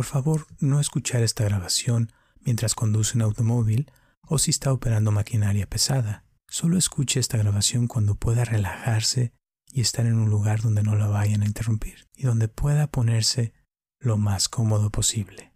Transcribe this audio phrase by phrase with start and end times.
[0.00, 2.10] Por favor, no escuchar esta grabación
[2.40, 3.92] mientras conduce un automóvil
[4.22, 6.24] o si está operando maquinaria pesada.
[6.48, 9.34] Solo escuche esta grabación cuando pueda relajarse
[9.70, 13.52] y estar en un lugar donde no la vayan a interrumpir y donde pueda ponerse
[13.98, 15.52] lo más cómodo posible.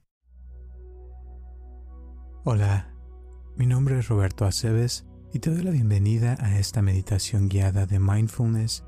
[2.45, 2.95] Hola,
[3.57, 7.99] mi nombre es Roberto Aceves y te doy la bienvenida a esta meditación guiada de
[7.99, 8.85] mindfulness,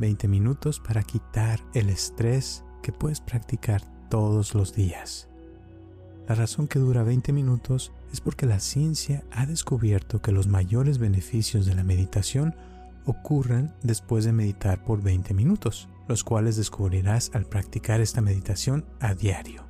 [0.00, 5.26] 20 minutos para quitar el estrés que puedes practicar todos los días.
[6.28, 10.98] La razón que dura 20 minutos es porque la ciencia ha descubierto que los mayores
[10.98, 12.54] beneficios de la meditación
[13.06, 19.14] ocurren después de meditar por 20 minutos, los cuales descubrirás al practicar esta meditación a
[19.14, 19.64] diario.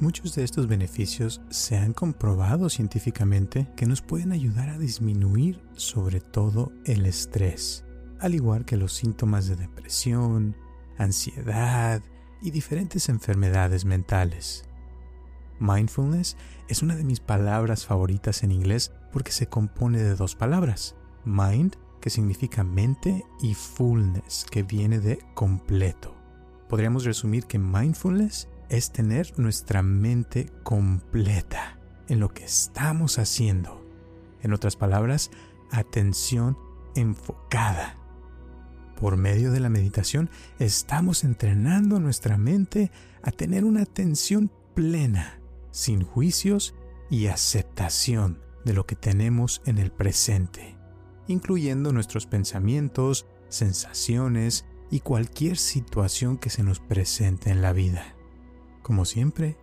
[0.00, 6.22] Muchos de estos beneficios se han comprobado científicamente que nos pueden ayudar a disminuir sobre
[6.22, 7.84] todo el estrés,
[8.20, 10.56] al igual que los síntomas de depresión,
[10.96, 12.00] ansiedad
[12.42, 14.64] y diferentes enfermedades mentales.
[15.58, 16.36] Mindfulness
[16.68, 21.76] es una de mis palabras favoritas en inglés porque se compone de dos palabras, mind,
[22.00, 26.14] que significa mente, y fullness, que viene de completo.
[26.68, 33.84] Podríamos resumir que mindfulness es tener nuestra mente completa en lo que estamos haciendo.
[34.42, 35.30] En otras palabras,
[35.70, 36.58] atención
[36.94, 37.95] enfocada.
[39.00, 42.90] Por medio de la meditación estamos entrenando nuestra mente
[43.22, 46.74] a tener una atención plena sin juicios
[47.10, 50.76] y aceptación de lo que tenemos en el presente,
[51.28, 58.16] incluyendo nuestros pensamientos, sensaciones y cualquier situación que se nos presente en la vida.
[58.82, 59.56] Como siempre,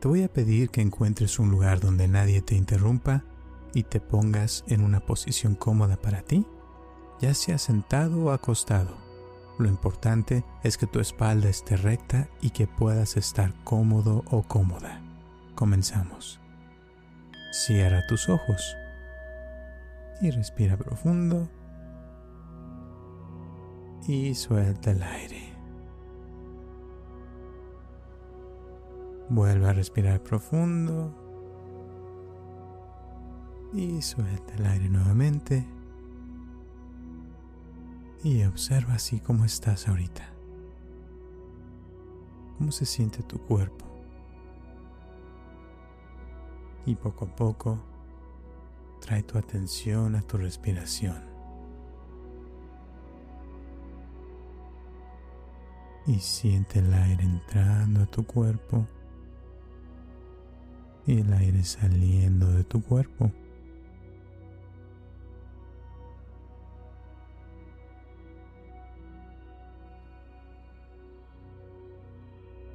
[0.00, 3.24] te voy a pedir que encuentres un lugar donde nadie te interrumpa
[3.74, 6.46] y te pongas en una posición cómoda para ti,
[7.20, 8.96] ya sea sentado o acostado.
[9.58, 15.02] Lo importante es que tu espalda esté recta y que puedas estar cómodo o cómoda.
[15.54, 16.40] Comenzamos.
[17.52, 18.74] Cierra tus ojos
[20.22, 21.48] y respira profundo
[24.06, 25.52] y suelta el aire.
[29.28, 31.14] Vuelve a respirar profundo
[33.74, 35.79] y suelta el aire nuevamente
[38.22, 40.28] y observa así cómo estás ahorita.
[42.58, 43.90] ¿Cómo se siente tu cuerpo?
[46.86, 47.78] y poco a poco
[49.00, 51.18] trae tu atención a tu respiración.
[56.06, 58.86] Y siente el aire entrando a tu cuerpo
[61.06, 63.30] y el aire saliendo de tu cuerpo.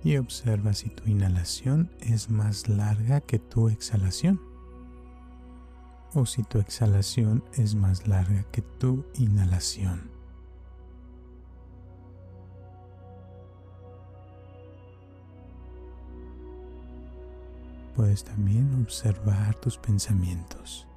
[0.06, 4.40] Y observa si tu inhalación es más larga que tu exhalación
[6.14, 10.12] o si tu exhalación es más larga que tu inhalación.
[17.96, 20.88] Puedes también observar tus pensamientos.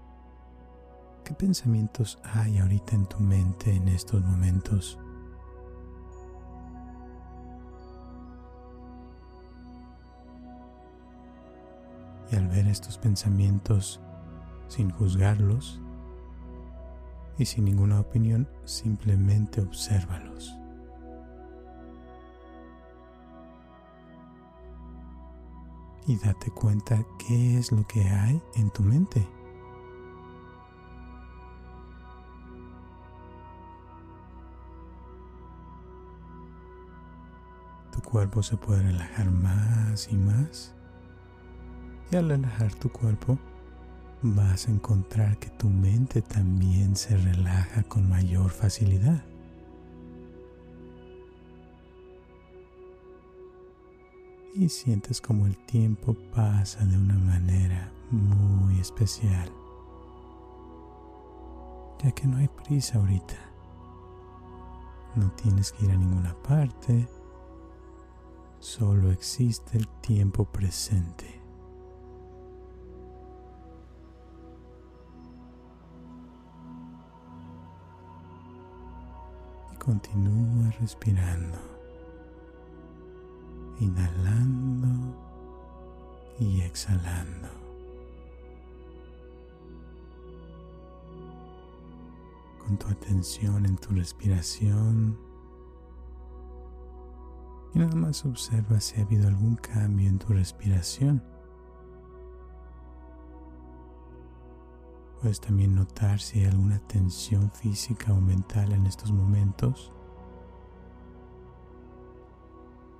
[1.24, 4.98] ¿Qué pensamientos hay ahorita en tu mente en estos momentos?
[12.30, 14.00] Y al ver estos pensamientos
[14.68, 15.80] sin juzgarlos
[17.38, 20.54] y sin ninguna opinión, simplemente obsérvalos.
[26.06, 29.26] Y date cuenta qué es lo que hay en tu mente.
[37.92, 40.74] Tu cuerpo se puede relajar más y más
[42.10, 43.38] y al relajar tu cuerpo,
[44.22, 49.22] vas a encontrar que tu mente también se relaja con mayor facilidad.
[54.54, 59.50] Y sientes como el tiempo pasa de una manera muy especial,
[62.02, 63.36] ya que no hay prisa ahorita.
[65.14, 67.08] No tienes que ir a ninguna parte,
[68.58, 71.37] solo existe el tiempo presente.
[79.88, 81.56] Continúa respirando,
[83.80, 85.16] inhalando
[86.38, 87.48] y exhalando.
[92.58, 95.18] Con tu atención en tu respiración,
[97.72, 101.22] Y nada más observa si ha habido algún cambio en tu respiración.
[105.20, 109.92] Puedes también notar si hay alguna tensión física o mental en estos momentos.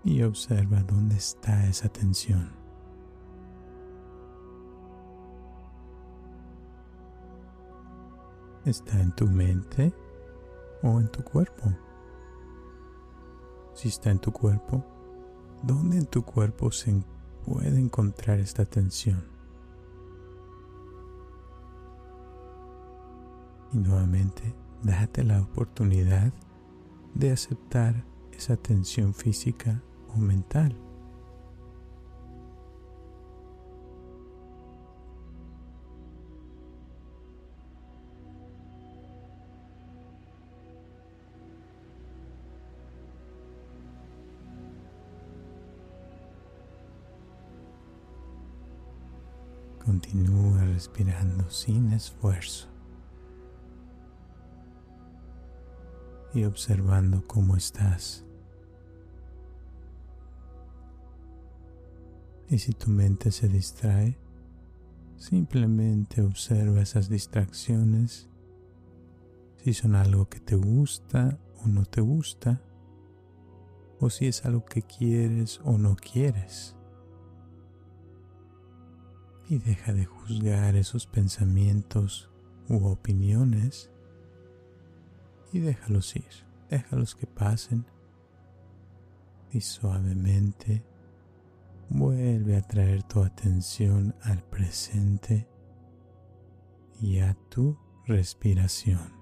[0.03, 2.51] Y observa dónde está esa tensión.
[8.65, 9.95] ¿Está en tu mente
[10.83, 11.73] o en tu cuerpo?
[13.75, 14.85] Si está en tu cuerpo,
[15.63, 17.01] ¿dónde en tu cuerpo se
[17.47, 19.38] puede encontrar esta tensión?
[23.73, 26.33] Y nuevamente, date la oportunidad
[27.15, 29.83] de aceptar esa tensión física
[30.15, 30.75] o mental.
[49.85, 52.78] Continúa respirando sin esfuerzo
[56.35, 58.25] y observando cómo estás.
[62.51, 64.19] Y si tu mente se distrae,
[65.17, 68.29] simplemente observa esas distracciones,
[69.63, 72.63] si son algo que te gusta o no te gusta,
[74.01, 76.75] o si es algo que quieres o no quieres.
[79.51, 82.31] Y deja de juzgar esos pensamientos
[82.69, 83.91] u opiniones
[85.53, 86.29] y déjalos ir,
[86.71, 87.87] déjalos que pasen
[89.51, 90.85] y suavemente
[91.89, 95.49] vuelve a traer tu atención al presente
[97.01, 99.19] y a tu respiración.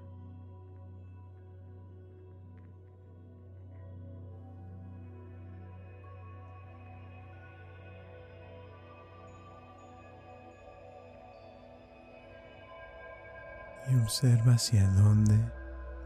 [13.88, 15.38] y observa hacia dónde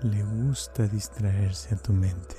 [0.02, 2.36] le gusta distraerse a tu mente,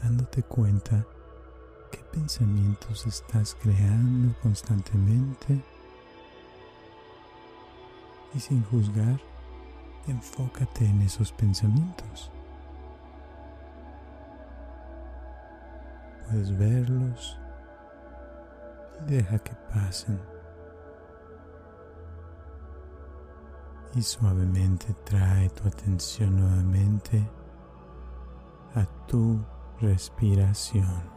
[0.00, 1.04] dándote cuenta
[1.90, 5.64] qué pensamientos estás creando constantemente
[8.34, 9.20] y sin juzgar,
[10.06, 12.30] enfócate en esos pensamientos.
[16.28, 17.38] Puedes verlos
[19.00, 20.33] y deja que pasen.
[23.96, 27.28] Y suavemente trae tu atención nuevamente
[28.74, 29.40] a tu
[29.80, 31.14] respiración.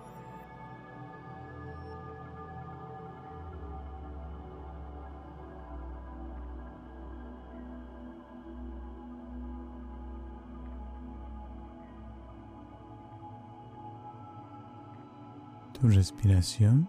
[15.79, 16.87] Tu respiración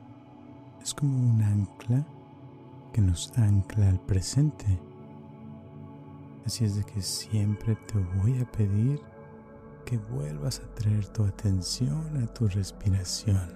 [0.82, 2.06] es como un ancla
[2.92, 4.87] que nos ancla al presente
[6.48, 9.02] Así es de que siempre te voy a pedir
[9.84, 13.50] que vuelvas a traer tu atención a tu respiración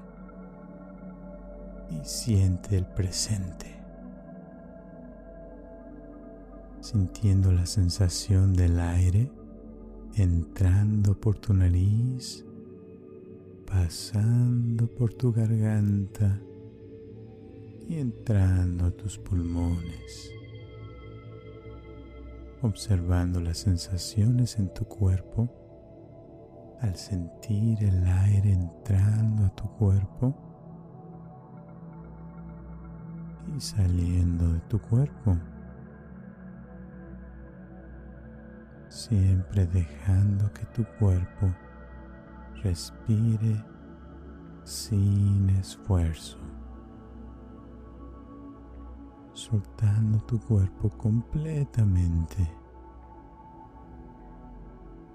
[1.88, 3.74] y siente el presente,
[6.82, 9.30] sintiendo la sensación del aire
[10.16, 12.44] entrando por tu nariz,
[13.64, 16.38] pasando por tu garganta
[17.88, 20.41] y entrando a tus pulmones
[22.62, 25.48] observando las sensaciones en tu cuerpo
[26.80, 30.34] al sentir el aire entrando a tu cuerpo
[33.56, 35.36] y saliendo de tu cuerpo.
[38.88, 41.54] Siempre dejando que tu cuerpo
[42.62, 43.64] respire
[44.64, 46.41] sin esfuerzo.
[49.52, 52.50] Soltando tu cuerpo completamente,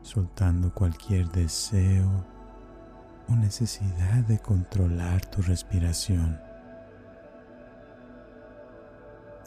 [0.04, 2.08] soltando cualquier deseo
[3.28, 6.40] o necesidad de controlar tu respiración,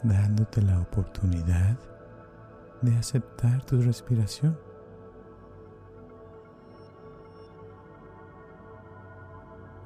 [0.03, 1.77] dándote la oportunidad
[2.81, 4.59] de aceptar tu respiración.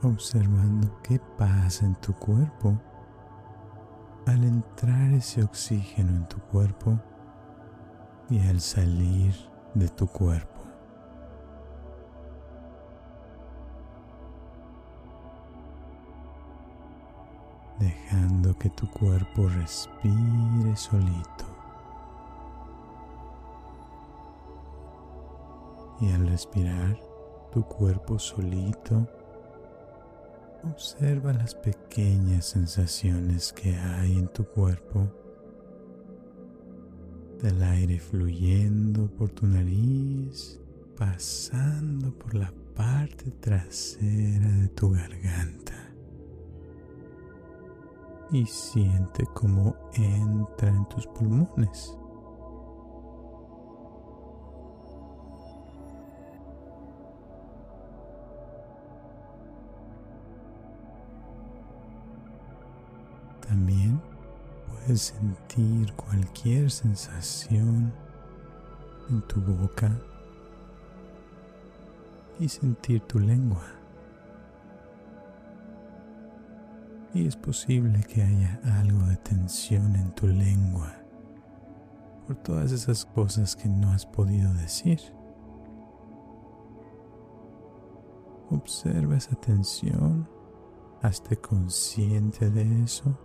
[0.01, 2.81] Observando qué pasa en tu cuerpo
[4.25, 6.99] al entrar ese oxígeno en tu cuerpo
[8.29, 9.35] y al salir
[9.75, 10.61] de tu cuerpo.
[17.79, 21.45] Dejando que tu cuerpo respire solito.
[25.99, 26.97] Y al respirar,
[27.51, 29.07] tu cuerpo solito,
[30.69, 35.11] observa las pequeñas sensaciones que hay en tu cuerpo
[37.41, 40.59] del aire fluyendo por tu nariz,
[40.97, 45.93] pasando por la parte trasera de tu garganta.
[48.31, 51.97] Y siente cómo entra en tus pulmones.
[63.55, 64.01] También
[64.67, 67.93] puedes sentir cualquier sensación
[69.09, 69.97] en tu boca
[72.37, 73.63] y sentir tu lengua.
[77.13, 80.93] Y es posible que haya algo de tensión en tu lengua
[82.27, 84.99] por todas esas cosas que no has podido decir.
[88.49, 90.27] Observa esa tensión,
[91.01, 93.17] hazte consciente de eso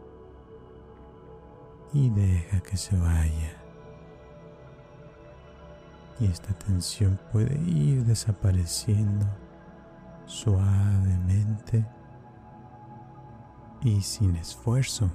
[1.92, 3.56] y deja que se vaya.
[6.18, 9.26] Y esta tensión puede ir desapareciendo
[10.26, 11.86] suavemente
[13.82, 15.10] y sin esfuerzo.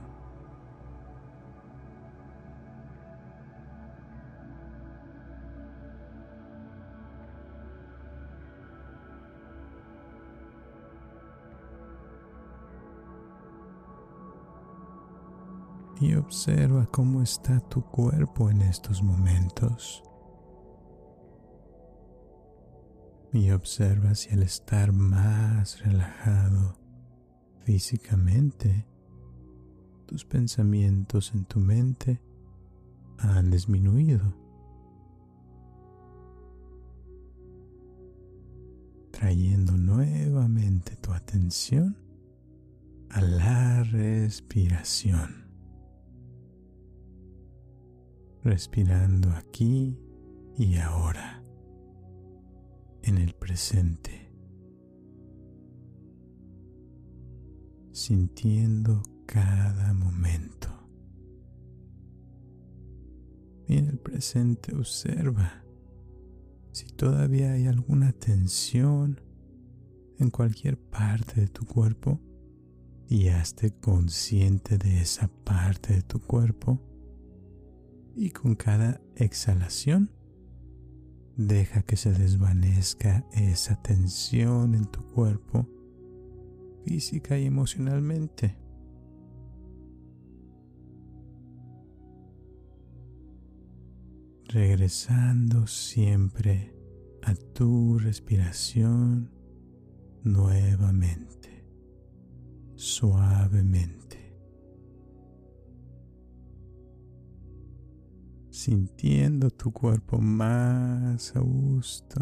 [16.00, 20.04] Y observa cómo está tu cuerpo en estos momentos.
[23.32, 26.78] Y observa si al estar más relajado
[27.64, 28.86] físicamente,
[30.06, 32.22] tus pensamientos en tu mente
[33.18, 34.34] han disminuido.
[39.12, 41.98] Trayendo nuevamente tu atención
[43.10, 45.45] a la respiración.
[48.46, 49.98] Respirando aquí
[50.56, 51.44] y ahora,
[53.02, 54.32] en el presente,
[57.92, 60.70] sintiendo cada momento.
[63.68, 65.64] Y en el presente observa
[66.72, 69.22] si todavía hay alguna tensión
[70.20, 72.20] en cualquier parte de tu cuerpo
[73.10, 76.80] y hazte consciente de esa parte de tu cuerpo
[78.16, 80.10] y con cada exhalación
[81.36, 85.68] deja que se desvanezca esa tensión en tu cuerpo
[86.86, 88.58] física y emocionalmente.
[94.48, 96.74] Regresando siempre
[97.24, 99.32] a tu respiración
[100.24, 101.66] nuevamente,
[102.76, 104.05] suavemente.
[108.66, 112.20] Sintiendo tu cuerpo más a gusto.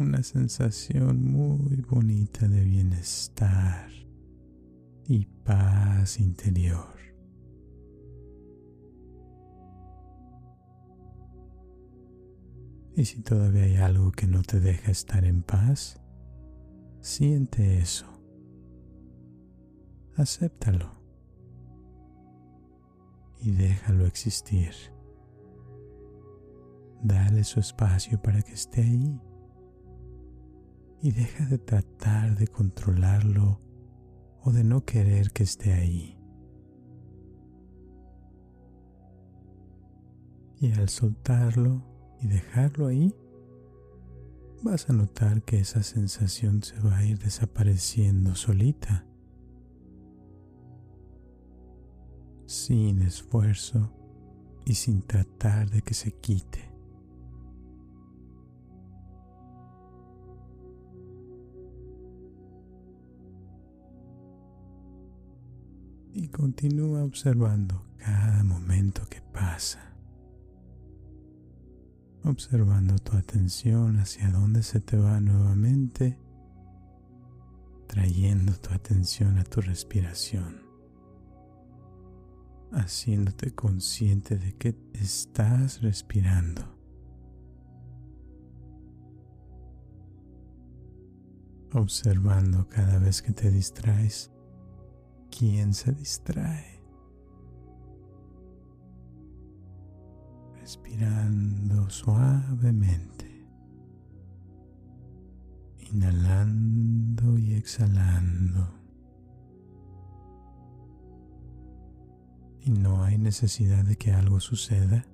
[0.00, 3.88] Una sensación muy bonita de bienestar
[5.06, 6.96] y paz interior.
[12.96, 16.00] Y si todavía hay algo que no te deja estar en paz,
[17.00, 18.06] siente eso.
[20.16, 20.99] Acéptalo
[23.40, 24.72] y déjalo existir.
[27.02, 29.20] Dale su espacio para que esté ahí
[31.02, 33.60] y deja de tratar de controlarlo
[34.42, 36.18] o de no querer que esté ahí.
[40.60, 41.82] Y al soltarlo
[42.20, 43.14] y dejarlo ahí,
[44.62, 49.06] vas a notar que esa sensación se va a ir desapareciendo solita.
[52.50, 53.92] Sin esfuerzo
[54.66, 56.68] y sin tratar de que se quite.
[66.12, 69.94] Y continúa observando cada momento que pasa.
[72.24, 76.18] Observando tu atención hacia dónde se te va nuevamente,
[77.86, 80.69] trayendo tu atención a tu respiración
[82.72, 86.62] haciéndote consciente de que estás respirando.
[91.72, 94.30] Observando cada vez que te distraes,
[95.30, 96.80] quién se distrae.
[100.60, 103.46] Respirando suavemente.
[105.92, 108.79] Inhalando y exhalando.
[112.62, 115.06] Y no hay necesidad de que algo suceda.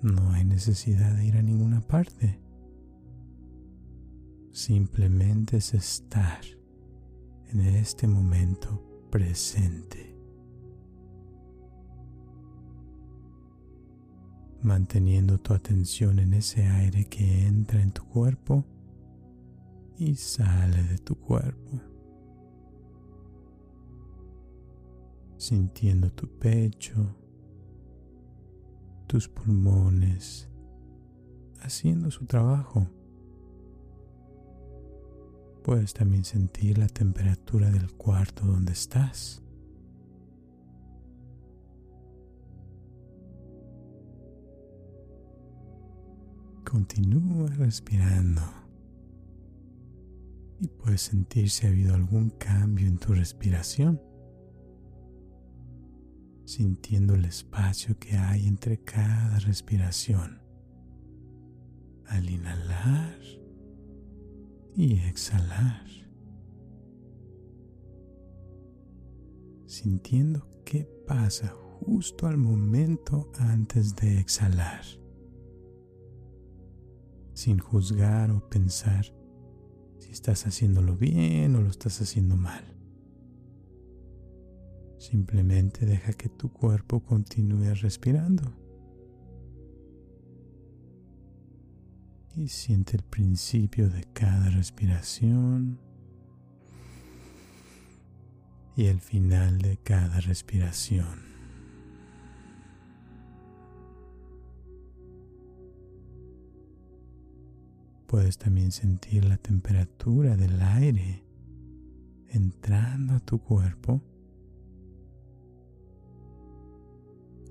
[0.00, 2.40] No hay necesidad de ir a ninguna parte.
[4.52, 6.40] Simplemente es estar
[7.50, 10.16] en este momento presente.
[14.62, 18.64] Manteniendo tu atención en ese aire que entra en tu cuerpo
[19.96, 21.87] y sale de tu cuerpo.
[25.38, 27.16] Sintiendo tu pecho,
[29.06, 30.48] tus pulmones,
[31.60, 32.86] haciendo su trabajo.
[35.62, 39.42] Puedes también sentir la temperatura del cuarto donde estás.
[46.64, 48.42] Continúa respirando
[50.60, 54.02] y puedes sentir si ha habido algún cambio en tu respiración,
[56.48, 60.40] sintiendo el espacio que hay entre cada respiración.
[62.06, 63.18] Al inhalar,
[64.74, 65.84] y exhalar,
[69.66, 71.48] sintiendo qué pasa
[71.80, 74.84] justo al momento antes de exhalar,
[77.34, 79.04] sin juzgar o pensar
[79.98, 82.77] si estás haciéndolo bien o lo estás haciendo mal.
[84.98, 88.52] Simplemente deja que tu cuerpo continúe respirando.
[92.38, 95.80] y siente el principio de cada respiración
[98.76, 101.26] y el final de cada respiración.
[108.06, 111.24] Puedes también sentir la temperatura del aire
[112.28, 114.00] entrando a tu cuerpo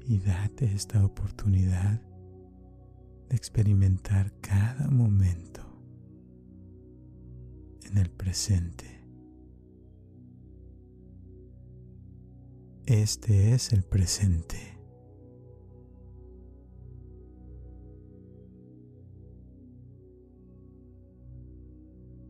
[0.07, 2.01] y date esta oportunidad
[3.27, 5.61] de experimentar cada momento
[7.83, 8.85] en el presente.
[12.85, 14.77] Este es el presente.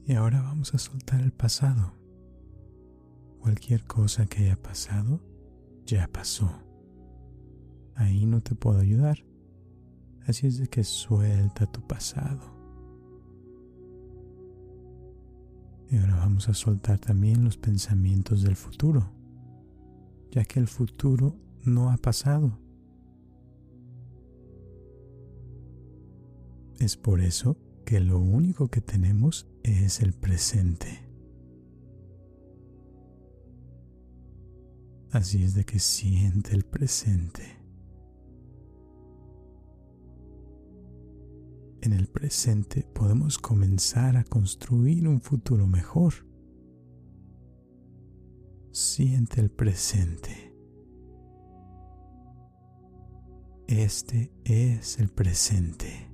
[0.08, 1.94] Y ahora vamos a soltar el pasado.
[3.40, 5.22] Cualquier cosa que haya pasado,
[5.86, 6.67] ya pasó.
[7.98, 9.26] Ahí no te puedo ayudar.
[10.28, 12.56] Así es de que suelta tu pasado.
[15.90, 19.10] Y ahora vamos a soltar también los pensamientos del futuro,
[20.32, 22.60] ya que el futuro no ha pasado.
[26.80, 31.08] Es por eso que lo único que tenemos es el presente.
[35.12, 37.57] Así es de que siente el presente.
[41.88, 46.14] En el presente podemos comenzar a construir un futuro mejor.
[48.72, 50.54] Siente el presente.
[53.68, 56.07] Este es el presente.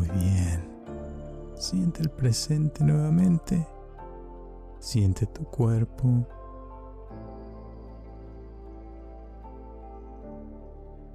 [0.00, 0.62] Muy bien.
[1.56, 3.66] Siente el presente nuevamente.
[4.78, 6.26] Siente tu cuerpo.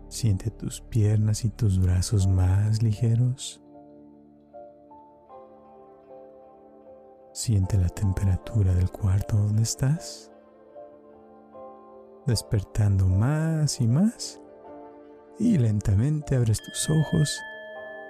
[0.07, 3.59] Siente tus piernas y tus brazos más ligeros.
[7.33, 10.31] Siente la temperatura del cuarto donde estás,
[12.27, 14.39] despertando más y más
[15.39, 17.41] y lentamente abres tus ojos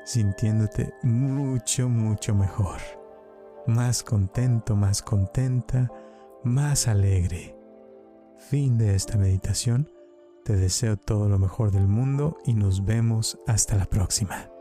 [0.06, 2.80] sintiéndote mucho, mucho mejor,
[3.68, 5.92] más contento, más contenta,
[6.44, 7.58] más alegre.
[8.38, 9.92] Fin de esta meditación.
[10.46, 14.55] Te deseo todo lo mejor del mundo y nos vemos hasta la próxima.